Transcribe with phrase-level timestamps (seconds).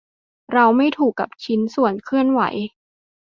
[0.53, 2.41] เราไม่ถูกกับชิ้นส่วนเคลื่อนไหว